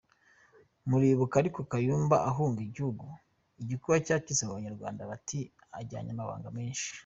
[0.89, 3.05] Muribuka ariko Kayumba ahunga igihugu
[3.61, 5.39] igikuba cyacitse mu banyarwanda bati
[5.79, 6.89] ajyanye amabanga menshi!